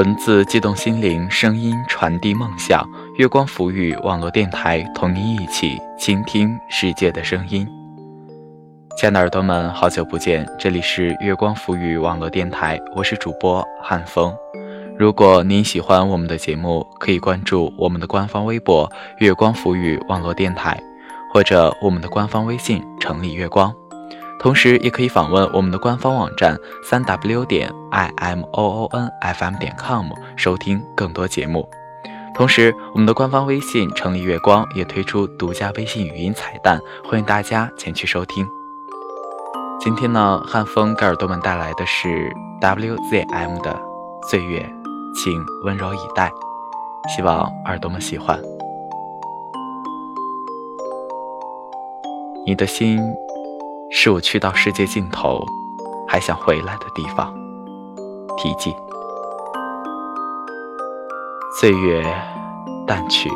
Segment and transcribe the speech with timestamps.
[0.00, 2.88] 文字激动心灵，声音传递梦想。
[3.18, 7.68] 月光浮语网络电台，同您一起倾听世界的声音。
[8.96, 14.34] 亲爱的耳朵们，好久不见，这里是月光浮语网络电台，我是主播汉风。
[14.98, 20.82] 如果您喜欢我们的节目，可以关注我们的官方微博“月光浮语网络电台”，
[21.30, 23.70] 或者我们的官方微信“城里月光”。
[24.40, 31.68] 同时，也可以访问我们的官方网站三 w 点 i m o o n f m 点 com 收听更多节目。
[32.34, 38.48] 同时，我们的官方微信“城里月光”也推出独家微信语音彩蛋，欢迎大家前去收听。
[39.78, 42.32] 今天呢，汉风给耳朵们带来的是
[42.62, 43.78] WZM 的
[44.30, 44.66] 《岁月，
[45.14, 46.30] 请温柔以待》，
[47.14, 48.40] 希望耳朵们喜欢。
[52.46, 52.98] 你的心。
[53.92, 55.44] 是我去到世界尽头，
[56.06, 57.34] 还想回来的地方。
[58.36, 58.74] 题记：
[61.60, 62.02] 岁月
[62.86, 63.28] 淡去，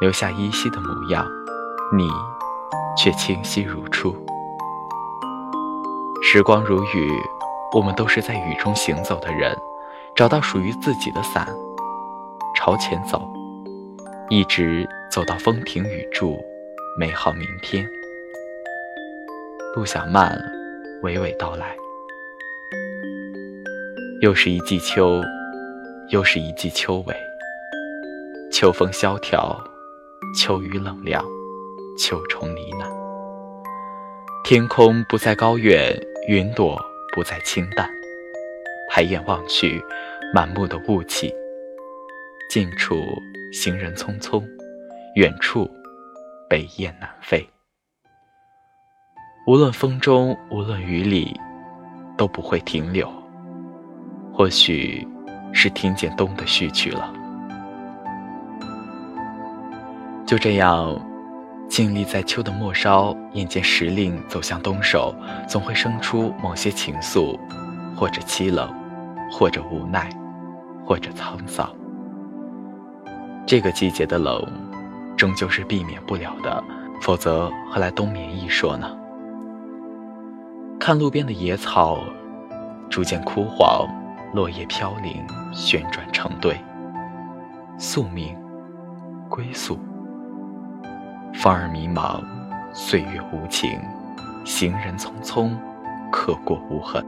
[0.00, 1.26] 留下依稀的模样，
[1.92, 2.08] 你
[2.96, 4.14] 却清晰如初。
[6.22, 7.12] 时光如雨，
[7.74, 9.56] 我们都是在雨中行走的人，
[10.14, 11.48] 找到属于自己的伞，
[12.54, 13.28] 朝前走，
[14.30, 16.38] 一直走到风停雨住，
[16.96, 17.84] 美好明天。
[19.74, 20.36] 路想慢，
[21.02, 21.76] 娓娓道来。
[24.20, 25.20] 又是一季秋，
[26.08, 27.14] 又是一季秋尾。
[28.50, 29.62] 秋风萧条，
[30.34, 31.22] 秋雨冷凉，
[31.98, 32.90] 秋虫呢喃。
[34.42, 35.94] 天空不再高远，
[36.26, 36.80] 云朵
[37.14, 37.88] 不再清淡。
[38.90, 39.80] 抬眼望去，
[40.32, 41.32] 满目的雾气。
[42.50, 42.96] 近处
[43.52, 44.42] 行人匆匆，
[45.14, 45.70] 远处
[46.48, 47.46] 北雁南飞。
[49.48, 51.34] 无论风中，无论雨里，
[52.18, 53.10] 都不会停留。
[54.30, 55.08] 或许
[55.54, 57.10] 是听见冬的序曲了。
[60.26, 61.00] 就这样，
[61.66, 65.14] 静立在秋的末梢，眼见时令走向冬首，
[65.48, 67.34] 总会生出某些情愫，
[67.96, 68.70] 或者凄冷，
[69.32, 70.10] 或者无奈，
[70.84, 71.66] 或者沧桑。
[73.46, 74.46] 这个季节的冷，
[75.16, 76.62] 终究是避免不了的，
[77.00, 78.94] 否则何来冬眠一说呢？
[80.80, 81.98] 看路边的野草，
[82.88, 83.86] 逐渐枯黄，
[84.32, 86.56] 落叶飘零，旋转成堆。
[87.76, 88.36] 宿命，
[89.28, 89.78] 归宿。
[91.34, 92.22] 风儿迷茫，
[92.72, 93.78] 岁月无情，
[94.44, 95.50] 行人匆匆，
[96.12, 97.04] 刻过无痕。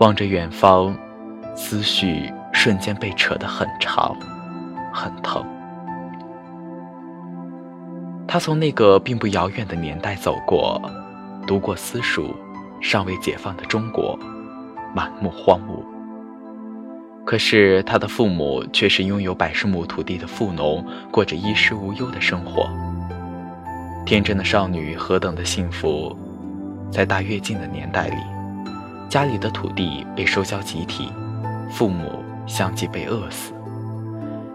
[0.00, 0.96] 望着远方，
[1.54, 4.16] 思绪瞬间被扯得很长，
[4.92, 5.44] 很疼。
[8.26, 10.80] 他从那个并不遥远的年代走过。
[11.46, 12.34] 读过私塾，
[12.80, 14.18] 尚未解放的中国，
[14.94, 15.82] 满目荒芜。
[17.24, 22.68] 可是他的父母却是拥有百十亩土地的富农，过着衣食无忧的生活。
[24.04, 26.16] 天真的少女何等的幸福！
[26.90, 28.16] 在大跃进的年代里，
[29.08, 31.10] 家里的土地被收销集体，
[31.70, 33.52] 父母相继被饿死。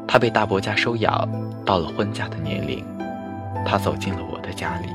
[0.06, 1.28] 他被大伯家收养，
[1.66, 2.86] 到了婚嫁的年龄，
[3.66, 4.90] 他走进了我的家里。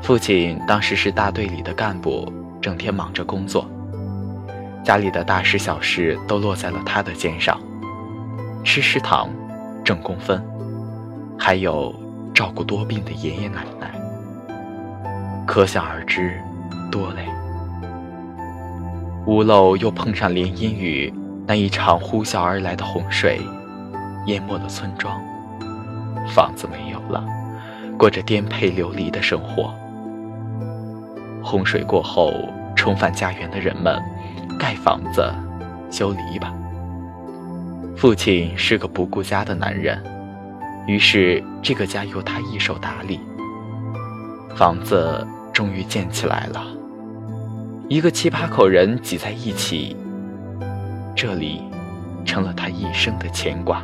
[0.00, 2.32] 父亲当时是大队里的干部，
[2.62, 3.68] 整天忙着工作，
[4.82, 7.60] 家里的大事小事都落在了他的肩上，
[8.64, 9.28] 吃食堂，
[9.84, 10.42] 挣工分，
[11.38, 11.94] 还有
[12.32, 13.92] 照顾多病的爷爷奶奶，
[15.46, 16.40] 可想而知，
[16.90, 17.26] 多累。
[19.26, 21.12] 屋漏又碰上连阴雨，
[21.46, 23.40] 那一场呼啸而来的洪水，
[24.24, 25.20] 淹没了村庄，
[26.28, 27.22] 房子没有了，
[27.98, 29.74] 过着颠沛流离的生活。
[31.48, 32.30] 洪水过后，
[32.76, 33.98] 重返家园的人们，
[34.58, 35.32] 盖房子，
[35.90, 36.52] 修篱笆。
[37.96, 39.98] 父亲是个不顾家的男人，
[40.86, 43.18] 于是这个家由他一手打理。
[44.54, 46.62] 房子终于建起来了，
[47.88, 49.96] 一个七八口人挤在一起，
[51.16, 51.62] 这里
[52.26, 53.82] 成了他一生的牵挂。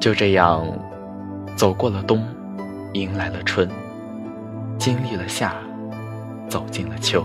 [0.00, 0.66] 就这样，
[1.56, 2.24] 走过了冬，
[2.94, 3.68] 迎来了春。
[4.78, 5.54] 经历了夏，
[6.48, 7.24] 走进了秋。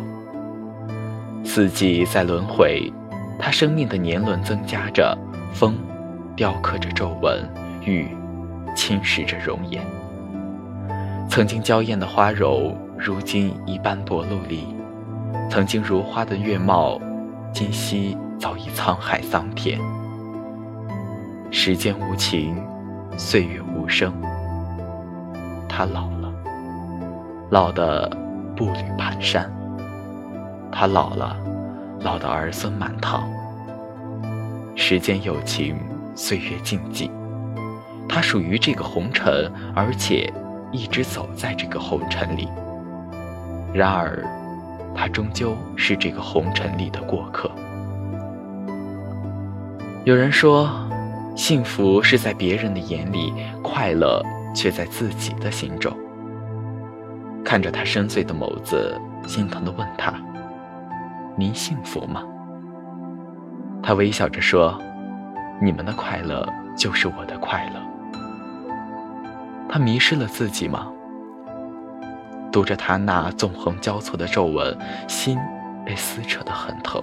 [1.43, 2.91] 四季在轮回，
[3.37, 5.17] 他生命的年轮增加着，
[5.53, 5.75] 风
[6.35, 7.47] 雕刻着皱纹，
[7.83, 8.07] 雨
[8.75, 9.83] 侵蚀着容颜。
[11.29, 14.59] 曾经娇艳的花柔，如今已斑驳陆离；
[15.49, 16.99] 曾经如花的月貌，
[17.53, 19.79] 今夕早已沧海桑田。
[21.51, 22.55] 时间无情，
[23.17, 24.13] 岁月无声，
[25.67, 26.20] 他老了。
[27.51, 28.09] 老的
[28.55, 29.45] 步履蹒跚，
[30.71, 31.35] 他老了，
[31.99, 33.29] 老的儿孙满堂。
[34.73, 35.77] 时间有情，
[36.15, 37.11] 岁月静寂。
[38.07, 40.31] 他属于这个红尘，而且
[40.71, 42.47] 一直走在这个红尘里。
[43.73, 44.25] 然而，
[44.95, 47.51] 他终究是这个红尘里的过客。
[50.05, 50.69] 有人说，
[51.35, 54.23] 幸福是在别人的眼里，快乐
[54.55, 55.93] 却在自己的心中。
[57.51, 60.13] 看着他深邃的眸子，心疼地问他
[61.35, 62.23] ：“您幸福吗？”
[63.83, 64.81] 他微笑着说
[65.61, 67.81] ：“你们的快乐就是我的快乐。”
[69.67, 70.87] 他迷失了自己吗？
[72.53, 74.73] 读着他那纵横交错的皱纹，
[75.09, 75.37] 心
[75.85, 77.01] 被撕扯得很疼。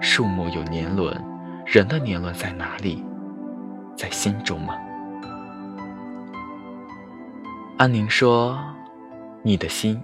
[0.00, 1.14] 树木有年轮，
[1.66, 3.04] 人的年轮在哪里？
[3.94, 4.74] 在心中吗？
[7.76, 8.58] 安宁说
[9.46, 10.02] ：“你的心，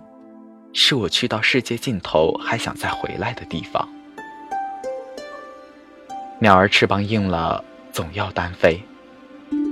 [0.74, 3.88] 是我去到世界尽头还想再回来的地方。”
[6.38, 8.82] 鸟儿翅膀硬了，总要单飞；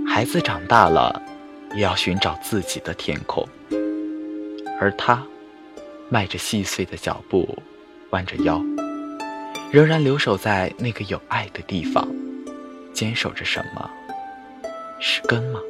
[0.06, 1.20] 孩子长大了，
[1.74, 3.46] 也要寻找自己的天空。
[4.80, 5.22] 而他，
[6.08, 7.58] 迈着细碎的脚步，
[8.08, 8.62] 弯着腰，
[9.70, 12.08] 仍然留守在那个有爱的地方，
[12.94, 13.90] 坚守着什么？
[14.98, 15.60] 是根吗？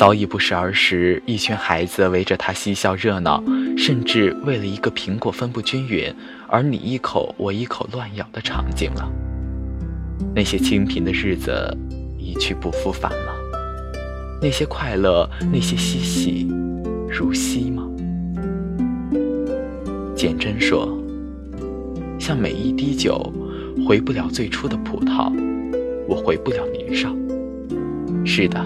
[0.00, 3.44] 早已不是儿时一群孩子围着他嬉笑热闹，
[3.76, 6.10] 甚至为了一个苹果分不均匀
[6.48, 9.06] 而你一口我一口乱咬的场景了。
[10.34, 11.52] 那些清贫的日子
[12.18, 13.34] 一去不复返了，
[14.40, 16.48] 那些快乐，那些嬉戏，
[17.06, 17.86] 如昔吗？
[20.16, 20.98] 简真说
[22.18, 23.30] ：“像每一滴酒，
[23.86, 25.30] 回不了最初的葡萄，
[26.08, 27.14] 我回不了年少。”
[28.24, 28.64] 是的。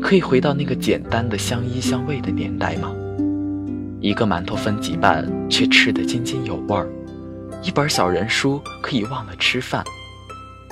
[0.00, 2.90] 可以回到那个简单的相依相偎的年代吗？
[4.00, 6.86] 一个馒头分几半，却吃得津津有味儿；
[7.62, 9.82] 一本小人书可以忘了吃饭；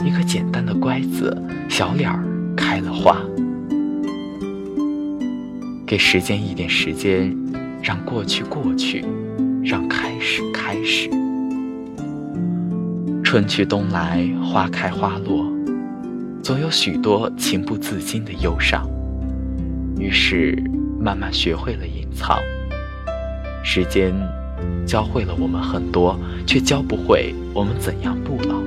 [0.04, 1.36] 一个简单的乖子，
[1.68, 2.24] 小脸儿
[2.56, 3.20] 开了花。
[5.86, 7.36] 给时间一点时间，
[7.82, 9.04] 让过去过去，
[9.62, 11.10] 让开始开始。
[13.24, 15.52] 春去冬来，花开花落，
[16.42, 18.88] 总有许多情不自禁的忧伤。
[19.98, 20.62] 于是，
[21.00, 22.38] 慢慢学会了隐藏。
[23.64, 24.14] 时间
[24.86, 28.60] 教会了我们很多，却教不会我们怎样不老。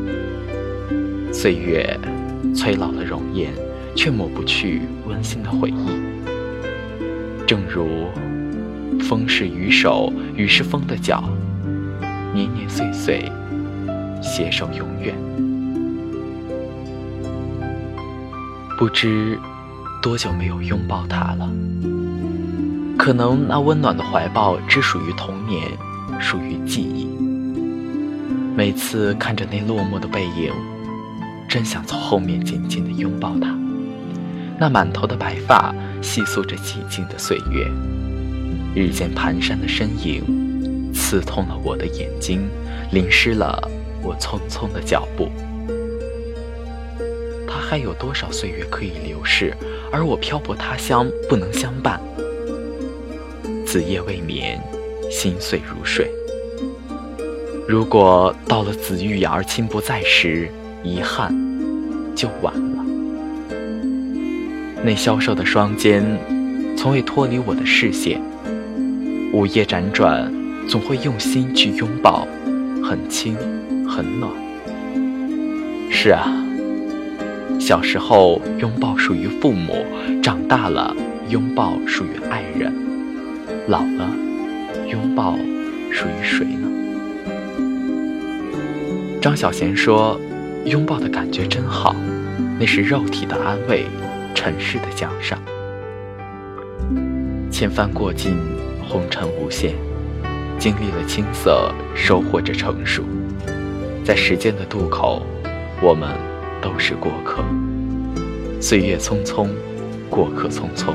[1.31, 1.97] 岁月
[2.53, 3.53] 催老了容颜，
[3.95, 5.87] 却抹不去温馨的回忆。
[7.45, 8.07] 正如
[8.99, 11.23] 风是雨手，雨是风的脚，
[12.33, 13.31] 年年岁岁，
[14.21, 15.15] 携手永远。
[18.77, 19.37] 不知。
[20.01, 21.49] 多久没有拥抱他了？
[22.97, 25.67] 可能那温暖的怀抱只属于童年，
[26.19, 27.07] 属于记忆。
[28.55, 30.53] 每次看着那落寞的背影，
[31.47, 33.57] 真想从后面紧紧地拥抱他。
[34.57, 37.65] 那满头的白发，细诉着寂静的岁月。
[38.75, 42.49] 日渐蹒跚的身影，刺痛了我的眼睛，
[42.91, 43.57] 淋湿了
[44.01, 45.29] 我匆匆的脚步。
[47.59, 49.53] 还有多少岁月可以流逝？
[49.91, 51.99] 而我漂泊他乡，不能相伴。
[53.65, 54.59] 子夜未眠，
[55.11, 56.09] 心碎如水。
[57.67, 60.49] 如果到了子欲养而亲不在时，
[60.83, 61.31] 遗憾
[62.15, 62.85] 就晚了。
[64.83, 66.03] 那消瘦的双肩，
[66.75, 68.21] 从未脱离我的视线。
[69.31, 70.33] 午夜辗转，
[70.67, 72.27] 总会用心去拥抱，
[72.83, 73.35] 很轻，
[73.87, 74.31] 很暖。
[75.91, 76.38] 是啊。
[77.69, 79.85] 小时候拥抱属于父母，
[80.23, 80.91] 长大了
[81.29, 82.73] 拥抱属于爱人，
[83.67, 84.09] 老了
[84.87, 85.37] 拥抱
[85.91, 86.67] 属于谁呢？
[89.21, 90.19] 张小娴说
[90.65, 91.95] ：“拥抱的感觉真好，
[92.59, 93.85] 那是肉体的安慰，
[94.33, 95.37] 尘世的奖赏。
[97.51, 98.35] 千帆过尽，
[98.81, 99.75] 红尘无限，
[100.57, 103.03] 经历了青涩，收获着成熟，
[104.03, 105.21] 在时间的渡口，
[105.83, 106.09] 我们。”
[106.61, 107.43] 都是过客，
[108.61, 109.47] 岁月匆匆，
[110.09, 110.93] 过客匆匆。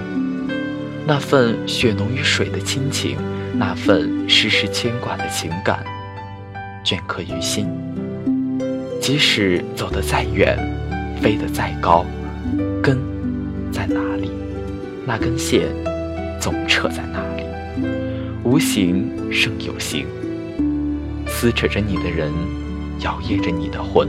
[1.06, 3.16] 那份血浓于水的亲情，
[3.54, 5.85] 那份时时牵挂的情感，
[6.85, 7.66] 镌刻于心。
[9.00, 10.59] 即使走得再远，
[11.21, 12.06] 飞得再高，
[12.83, 12.99] 根
[13.71, 14.30] 在哪里？
[15.06, 15.68] 那根线
[16.40, 17.44] 总扯在那里。
[18.42, 20.06] 无形胜有形，
[21.26, 22.33] 撕扯着你的人，
[23.00, 24.09] 摇曳着你的魂。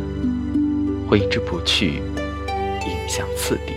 [1.07, 2.01] 挥之不去，
[2.85, 3.73] 影响次第。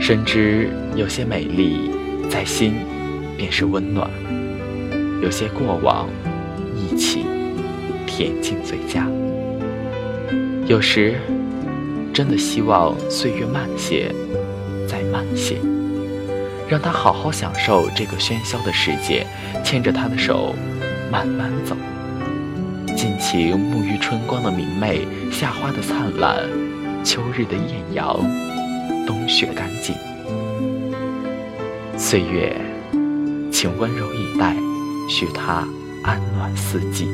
[0.00, 1.90] 深知有些美丽，
[2.30, 2.74] 在心
[3.36, 4.10] 便是温暖。
[5.22, 6.08] 有些过往，
[6.74, 7.24] 一起
[8.06, 9.06] 恬静最佳。
[10.66, 11.16] 有时，
[12.12, 14.14] 真的希望岁月慢些，
[14.86, 15.56] 再慢些，
[16.68, 19.26] 让他好好享受这个喧嚣的世界，
[19.64, 20.54] 牵着他的手，
[21.10, 21.76] 慢慢走，
[22.98, 26.36] 尽情沐浴春光的明媚，夏花的灿烂，
[27.04, 28.18] 秋日的艳阳，
[29.06, 29.94] 冬雪干净。
[31.96, 32.60] 岁月，
[33.52, 34.56] 请温柔以待，
[35.08, 35.64] 许他
[36.02, 37.06] 安暖四季。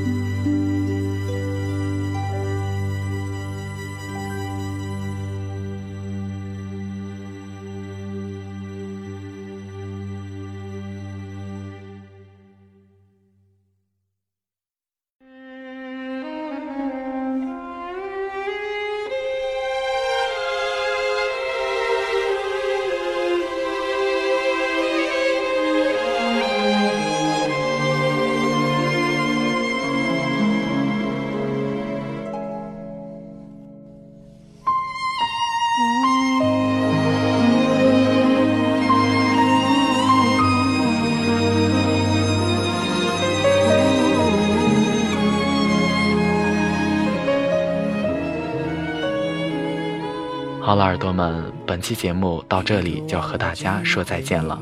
[51.85, 54.59] 期节目到这里就要和大家说再见了。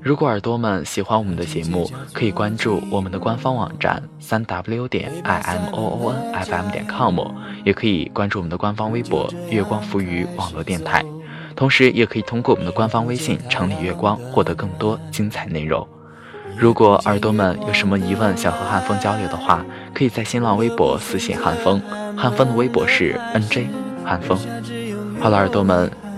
[0.00, 7.18] 如果耳朵们喜欢我们的节目，可以关注我们的官方网站三 w 点 i m o o n f m 点 com，
[7.64, 11.04] 也可以关注我们的官方微博月光浮于网络电台，
[11.56, 15.86] 同时也可以通过我们的官方微信城里月光获得更多精彩内容。
[16.56, 21.80] 如果耳朵们有什么疑问想和汉风交流的话，可以在新浪微博私信汉风，
[22.16, 23.68] 汉风的微博是 n j
[24.04, 24.38] 汉风。
[25.20, 25.88] 好了，耳朵们，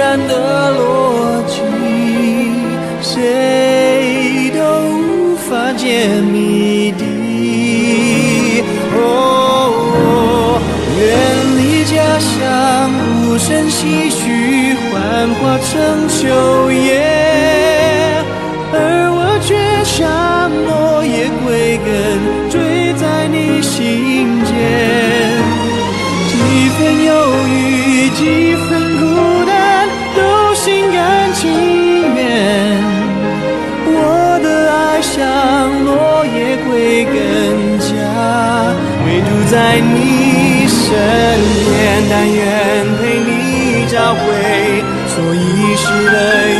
[0.00, 0.34] 然的
[0.78, 1.60] 逻辑，
[3.02, 4.58] 谁都
[4.96, 7.04] 无法解谜底。
[8.96, 10.58] 哦，
[10.98, 11.00] 远
[11.58, 12.90] 离家乡，
[13.26, 14.94] 无声唏嘘，幻
[15.34, 15.68] 化成
[16.08, 16.18] 秋
[39.50, 40.86] 在你身
[41.66, 44.20] 边，但愿陪你找回
[45.08, 46.59] 所遗失的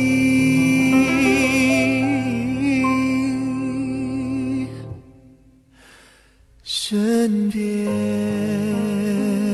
[6.91, 9.50] 身边。